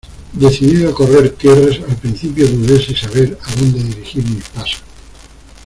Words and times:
decidido 0.33 0.89
a 0.89 0.95
correr 0.95 1.29
tierras, 1.37 1.79
al 1.87 1.95
principio 1.95 2.47
dudé 2.49 2.83
sin 2.83 2.95
saber 2.95 3.37
a 3.39 3.53
dónde 3.55 3.83
dirigir 3.83 4.25
mis 4.25 4.49
pasos: 4.49 4.81